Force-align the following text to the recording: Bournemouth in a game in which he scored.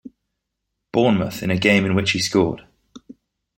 Bournemouth 0.91 1.43
in 1.43 1.51
a 1.51 1.57
game 1.59 1.85
in 1.85 1.93
which 1.93 2.09
he 2.13 2.19
scored. 2.19 2.65